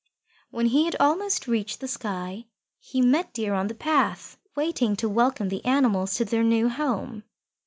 [0.49, 2.45] When he had almost reached the sky,
[2.79, 7.23] he met Deer on the path waiting to welcome the animals to their new home.